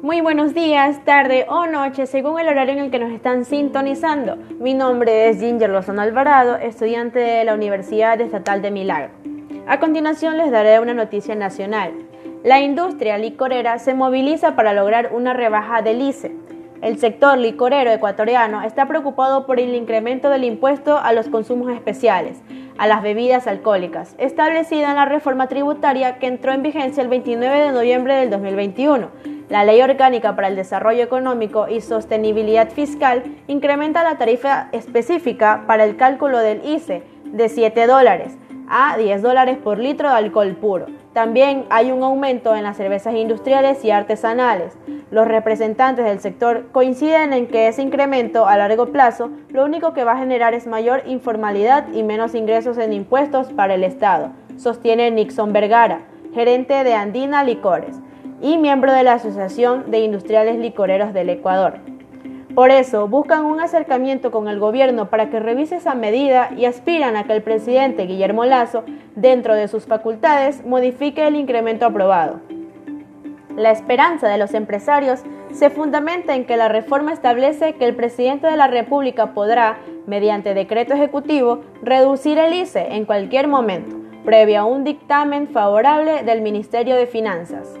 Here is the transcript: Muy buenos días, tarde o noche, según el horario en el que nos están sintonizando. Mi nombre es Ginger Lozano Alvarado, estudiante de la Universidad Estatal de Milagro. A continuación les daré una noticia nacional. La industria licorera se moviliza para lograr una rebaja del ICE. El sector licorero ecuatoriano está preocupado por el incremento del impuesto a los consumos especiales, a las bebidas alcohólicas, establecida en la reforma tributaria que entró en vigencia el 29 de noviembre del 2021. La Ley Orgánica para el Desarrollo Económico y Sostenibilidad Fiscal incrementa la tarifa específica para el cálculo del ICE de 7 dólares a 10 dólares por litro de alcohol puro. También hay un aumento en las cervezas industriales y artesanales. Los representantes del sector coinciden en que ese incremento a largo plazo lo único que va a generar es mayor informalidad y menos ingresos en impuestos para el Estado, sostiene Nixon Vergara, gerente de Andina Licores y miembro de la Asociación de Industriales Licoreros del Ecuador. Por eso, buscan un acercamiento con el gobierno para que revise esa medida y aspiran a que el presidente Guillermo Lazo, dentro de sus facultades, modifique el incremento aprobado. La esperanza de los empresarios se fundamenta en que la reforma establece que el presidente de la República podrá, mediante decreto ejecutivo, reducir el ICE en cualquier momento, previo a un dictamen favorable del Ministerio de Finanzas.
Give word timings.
Muy 0.00 0.20
buenos 0.20 0.54
días, 0.54 1.04
tarde 1.04 1.44
o 1.48 1.66
noche, 1.66 2.06
según 2.06 2.38
el 2.38 2.46
horario 2.46 2.74
en 2.74 2.78
el 2.78 2.90
que 2.92 3.00
nos 3.00 3.10
están 3.10 3.44
sintonizando. 3.44 4.36
Mi 4.60 4.72
nombre 4.72 5.28
es 5.28 5.40
Ginger 5.40 5.70
Lozano 5.70 6.02
Alvarado, 6.02 6.54
estudiante 6.54 7.18
de 7.18 7.44
la 7.44 7.54
Universidad 7.54 8.20
Estatal 8.20 8.62
de 8.62 8.70
Milagro. 8.70 9.10
A 9.66 9.80
continuación 9.80 10.36
les 10.36 10.52
daré 10.52 10.78
una 10.78 10.94
noticia 10.94 11.34
nacional. 11.34 11.94
La 12.44 12.60
industria 12.60 13.18
licorera 13.18 13.80
se 13.80 13.94
moviliza 13.94 14.54
para 14.54 14.72
lograr 14.72 15.10
una 15.12 15.32
rebaja 15.32 15.82
del 15.82 16.00
ICE. 16.00 16.30
El 16.80 17.00
sector 17.00 17.36
licorero 17.36 17.90
ecuatoriano 17.90 18.62
está 18.62 18.86
preocupado 18.86 19.46
por 19.46 19.58
el 19.58 19.74
incremento 19.74 20.30
del 20.30 20.44
impuesto 20.44 20.96
a 20.96 21.12
los 21.12 21.28
consumos 21.28 21.72
especiales, 21.72 22.40
a 22.78 22.86
las 22.86 23.02
bebidas 23.02 23.48
alcohólicas, 23.48 24.14
establecida 24.18 24.90
en 24.90 24.96
la 24.96 25.06
reforma 25.06 25.48
tributaria 25.48 26.20
que 26.20 26.28
entró 26.28 26.52
en 26.52 26.62
vigencia 26.62 27.02
el 27.02 27.08
29 27.08 27.62
de 27.62 27.72
noviembre 27.72 28.14
del 28.14 28.30
2021. 28.30 29.37
La 29.48 29.64
Ley 29.64 29.80
Orgánica 29.80 30.36
para 30.36 30.48
el 30.48 30.56
Desarrollo 30.56 31.02
Económico 31.02 31.68
y 31.68 31.80
Sostenibilidad 31.80 32.68
Fiscal 32.68 33.22
incrementa 33.46 34.04
la 34.04 34.18
tarifa 34.18 34.68
específica 34.72 35.64
para 35.66 35.84
el 35.84 35.96
cálculo 35.96 36.38
del 36.38 36.62
ICE 36.66 37.02
de 37.24 37.48
7 37.48 37.86
dólares 37.86 38.36
a 38.68 38.98
10 38.98 39.22
dólares 39.22 39.56
por 39.56 39.78
litro 39.78 40.10
de 40.10 40.16
alcohol 40.16 40.54
puro. 40.54 40.84
También 41.14 41.64
hay 41.70 41.90
un 41.90 42.02
aumento 42.02 42.54
en 42.54 42.64
las 42.64 42.76
cervezas 42.76 43.14
industriales 43.14 43.82
y 43.82 43.90
artesanales. 43.90 44.76
Los 45.10 45.26
representantes 45.26 46.04
del 46.04 46.20
sector 46.20 46.66
coinciden 46.70 47.32
en 47.32 47.46
que 47.46 47.68
ese 47.68 47.80
incremento 47.80 48.46
a 48.46 48.58
largo 48.58 48.92
plazo 48.92 49.30
lo 49.48 49.64
único 49.64 49.94
que 49.94 50.04
va 50.04 50.12
a 50.12 50.18
generar 50.18 50.52
es 50.52 50.66
mayor 50.66 51.02
informalidad 51.06 51.90
y 51.94 52.02
menos 52.02 52.34
ingresos 52.34 52.76
en 52.76 52.92
impuestos 52.92 53.50
para 53.54 53.72
el 53.72 53.84
Estado, 53.84 54.32
sostiene 54.58 55.10
Nixon 55.10 55.54
Vergara, 55.54 56.02
gerente 56.34 56.84
de 56.84 56.92
Andina 56.92 57.42
Licores 57.42 57.96
y 58.40 58.58
miembro 58.58 58.92
de 58.92 59.02
la 59.02 59.14
Asociación 59.14 59.90
de 59.90 60.00
Industriales 60.00 60.58
Licoreros 60.58 61.12
del 61.12 61.30
Ecuador. 61.30 61.78
Por 62.54 62.70
eso, 62.70 63.06
buscan 63.06 63.44
un 63.44 63.60
acercamiento 63.60 64.30
con 64.30 64.48
el 64.48 64.58
gobierno 64.58 65.10
para 65.10 65.30
que 65.30 65.38
revise 65.38 65.76
esa 65.76 65.94
medida 65.94 66.50
y 66.56 66.64
aspiran 66.64 67.16
a 67.16 67.24
que 67.24 67.32
el 67.32 67.42
presidente 67.42 68.06
Guillermo 68.06 68.44
Lazo, 68.44 68.82
dentro 69.14 69.54
de 69.54 69.68
sus 69.68 69.86
facultades, 69.86 70.66
modifique 70.66 71.24
el 71.26 71.36
incremento 71.36 71.86
aprobado. 71.86 72.40
La 73.56 73.70
esperanza 73.70 74.28
de 74.28 74.38
los 74.38 74.54
empresarios 74.54 75.22
se 75.52 75.70
fundamenta 75.70 76.34
en 76.34 76.46
que 76.46 76.56
la 76.56 76.68
reforma 76.68 77.12
establece 77.12 77.74
que 77.74 77.84
el 77.84 77.94
presidente 77.94 78.46
de 78.46 78.56
la 78.56 78.66
República 78.66 79.34
podrá, 79.34 79.78
mediante 80.06 80.54
decreto 80.54 80.94
ejecutivo, 80.94 81.60
reducir 81.82 82.38
el 82.38 82.54
ICE 82.54 82.94
en 82.94 83.04
cualquier 83.04 83.46
momento, 83.46 83.96
previo 84.24 84.60
a 84.60 84.64
un 84.64 84.84
dictamen 84.84 85.48
favorable 85.48 86.22
del 86.22 86.40
Ministerio 86.42 86.96
de 86.96 87.06
Finanzas. 87.06 87.78